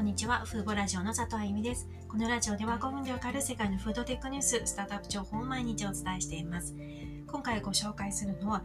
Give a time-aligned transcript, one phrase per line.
[0.00, 0.46] こんにちは。
[0.46, 1.86] フーボラジオの佐藤あゆみです。
[2.08, 6.74] このラジオでは5分でわかる世界のフードテックニュース、スタートアップ情報を毎日お伝えしています。
[7.26, 8.64] 今回ご紹介するのは、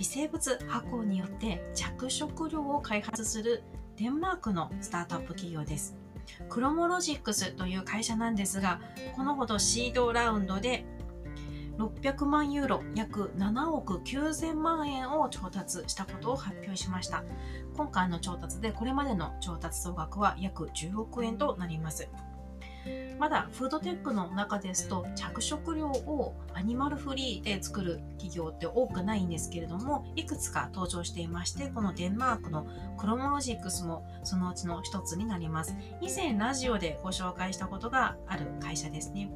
[0.00, 3.62] 微生物発酵によって着色料を開発する
[3.96, 5.94] デンマークのスタートアップ企業です。
[6.48, 8.80] クロモロジックスという会社なんですが、
[9.14, 10.84] このほどシードラウンドで
[11.78, 17.24] 600万ユーロ約7億9000万円を調達したことを発表しました。
[17.74, 22.08] 今回の調達でこれまでの調達総額は約10億円となります。
[23.18, 32.66] まだフードテックの中ですと着色料をアニマルフリーで作る企業って多くないんですけれどもいくつか登場していましてこのデンマークの
[32.98, 35.76] クロモロジックスもそのうちの一つになります。
[36.00, 39.30] 以前ラジオでご紹介したことがある会社ですね。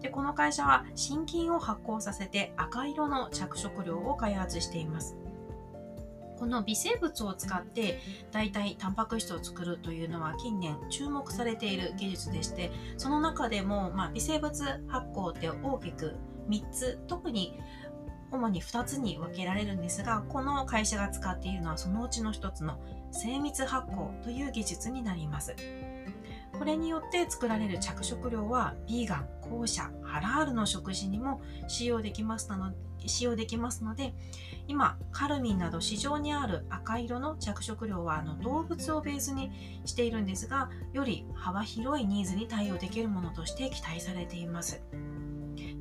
[0.00, 5.16] でこの会社は心筋を発酵させて赤色の着色料を開発しています
[6.38, 7.98] この微生物を使って
[8.30, 16.16] 代替タンパク質を作るというのは近年注目されている技術でしてその中でも、まあ、微生物発酵って大きく
[16.48, 17.58] 3つ特に
[18.30, 22.78] 主に2つに分けられるんですがこの会社が使っているのはそのうちの1つの
[23.12, 25.54] 精密発酵という技術になります。
[26.58, 32.76] これによって作られる着色料はビーガン、後者、ハラールの食事にも使用できますので
[33.08, 34.14] 使用できますので
[34.68, 39.52] 今カルミンなど市場にある赤色の着色料はあの動物をベースに
[39.84, 44.82] しているんですがより幅広いニーズに対応できるものとして期待されています。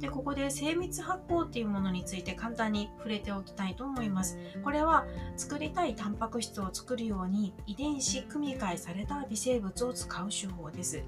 [0.06, 4.38] で、ここで精密発酵っていうものについて簡単に触れておきたいと思います。
[4.64, 11.02] これは作りたいタンパク質を作るように遺伝子組み換えされた微生物を使う手法です。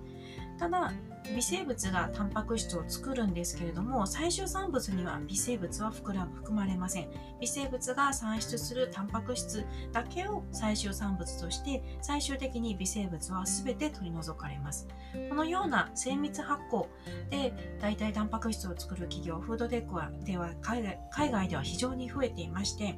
[0.58, 0.92] ただ
[1.36, 6.16] 微生物がタンパク質を作るんですけれども最終産物には微生物は含
[6.52, 7.10] まれません。
[7.40, 14.88] 微生物が産出するタンパク質だけを最終産物として最終的に微生物は全て取り除かれます。
[15.30, 16.88] このような精密発酵
[17.30, 22.98] で代替タンパク質を作る企業フードテックはでは海外海外では非常に増えていまして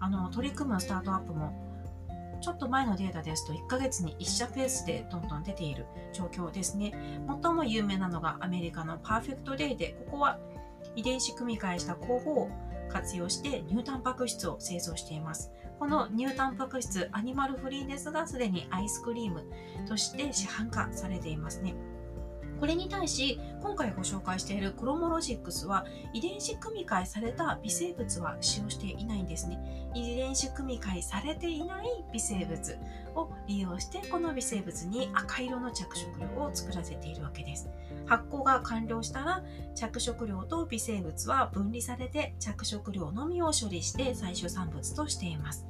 [0.00, 1.67] あの取り組むスタートアップも
[2.40, 6.92] ちょっと前のデータですと1ヶ月に1社ペースでどんどん出ている状況ですね。
[7.42, 10.38] 最も有名なのがアメリカのパーフェクトデイで、ここは
[10.94, 12.50] 遺伝子組み換えした広報を
[12.88, 15.50] 活用して乳タンパク質を製造しています。
[15.78, 19.44] この乳タンパク質アニマルフリーですが、すでにアイスクリーム
[19.86, 21.74] として市販化されていますね。
[22.58, 29.90] これに対し、今回ご紹介しているクロモロジックスは遺伝子組み換えされた微生物は使用していないんですね。
[29.94, 32.78] 遺伝子組み換えされていない微生物
[33.14, 37.68] を利用して、この微生物に赤色の着色料を作らせているわけです。
[38.06, 39.42] 発酵が完了したら、
[39.76, 45.64] 着色料と微生物は分離されて着色料のみを処理して最終産物としています。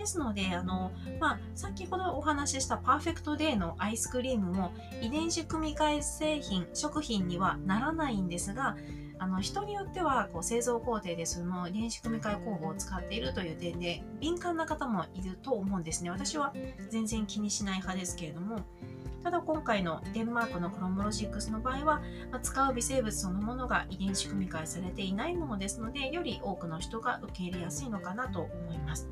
[0.00, 4.72] ですので、あの、まあ、先ほどお話ししたパーフェクトデーのアイスクリームも
[5.02, 8.76] 遺伝子組み換え製品、食品にはならないんですが、
[9.18, 16.10] あの、人によっては、こう、製造工程でその遺伝子組み換え工法を使っているという点で、敏感な方もいると思うんですね。
[16.10, 16.54] 私は
[16.88, 18.60] 全然気にしない派ですけれども、
[19.22, 22.00] ただ今回のデンマークのクロモロジックスの場合は、
[22.32, 29.10] ま使う微生物そのものが遺伝子組み換えされていないものですので、より多くの人が受け入れやすいのかなと思います。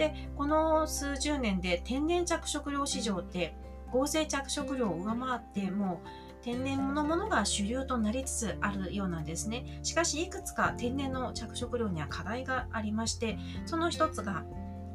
[0.00, 3.54] でこの数十年で天然着色料市場って
[3.92, 6.08] 合成着色料を上回ってもう
[6.42, 9.78] 天然のものが主流となりつつあるようなんですね。
[9.82, 14.44] しかしいくつか天然の着色料には課題がありましてその一つが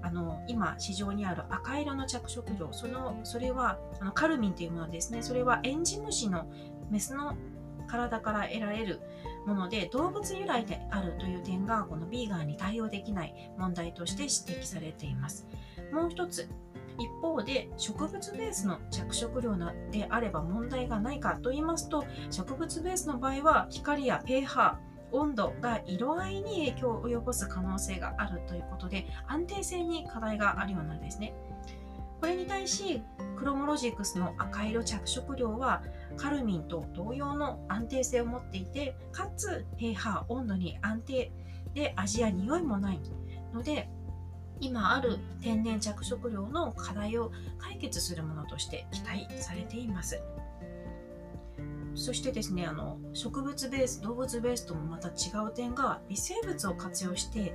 [0.02, 6.48] あの今市場にある赤色の着色料そのそれはあのカルミンというものですねそれはエンジムシの
[6.90, 7.36] メスの
[7.86, 9.02] 体から得られる
[9.46, 15.48] もので動物由来であるという点がこのビーガンに対応できない問題として指摘されています
[15.92, 16.50] もう一つ
[16.98, 19.56] 一方で植物ベースの着色料
[19.92, 24.78] であれば問題がないかと言いますと植物ベースの場合は光や pH
[25.12, 31.34] 温度が色合いに影響を及ぼす可能性があるということで安定性に課題があるようなんですね。
[32.26, 33.04] これに対し
[33.38, 35.84] クロモロジクスの赤色着色料は
[36.18, 41.32] カルミンと同様の安定性を持っていてかつ pH 温度に安定
[41.76, 43.00] で味や匂いもない
[43.54, 43.88] ので
[44.60, 50.20] 今ある天然着色料の課題を解決するものとして期待されています。
[51.94, 55.12] そしてですねあの植物ベース動物ベースともまた違
[55.48, 57.54] う点が微生物を活用して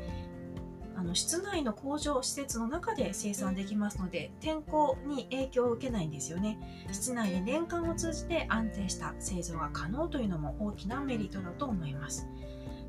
[1.01, 6.59] あの室内の工場施設の中で生産できますので天候に影響を受けないんですよね。
[6.93, 12.29] 室内で年間を通じて安定した製造が可能というのも大きなメリットだと思います。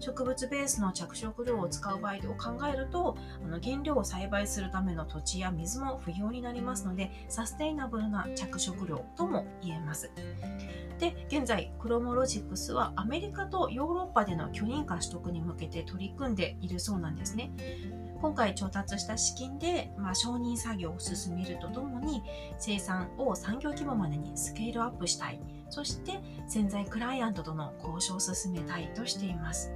[0.02, 3.16] 植物ベースの着色料を使う場合を考えると
[3.46, 10.12] あの原料を栽培するための土地や水も不要になりますのでサステイナブルな着色料とも言えます。
[11.00, 17.52] で現在クロモロジックスはアメリカとヨーロッパでの許認可取得に向けて取り組んでいるそうなんですね。
[18.22, 22.22] 今回調達した資金で、まあ、承認作業を進めるとともに
[22.60, 25.40] 生産を産業規模までにスケールアップしたい。
[25.70, 29.74] そして潜在クライアントとの交渉を進めたいとしています。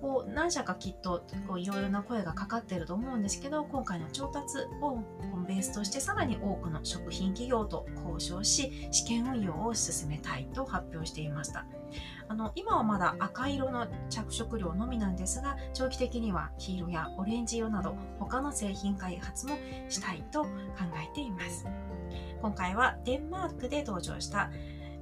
[0.00, 1.24] こう何社かきっと
[1.58, 4.98] いろいろな声がかかってると思うんですけど今回の調達を
[5.48, 11.66] ベースとしてさらに多くの食品企業と交渉し試験運用を進めたいと発表していました。
[12.28, 19.56] あの今はまだ赤色の着色料のみなんですが長期的には黄色やオレンジ色など他の製品開発も
[19.88, 20.50] したいと考
[21.02, 21.66] えています
[22.40, 24.50] 今回はデンマークで登場した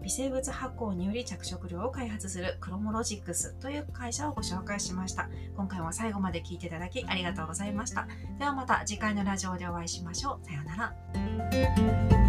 [0.04, 5.30] 微生物発酵により着色料を開発するクロモロジックスという会社をご紹介しました。
[5.56, 8.06] 今回も最後まで聞いていただきありがとうございました。
[8.38, 10.46] ではまた次回のラジオでお会いしましょう。
[10.46, 12.23] さようなら。